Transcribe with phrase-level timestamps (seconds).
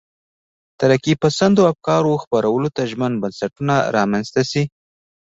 [0.79, 4.63] ترقي پسندو افکارو خپرولو ته ژمن بنسټونه رامنځته شي.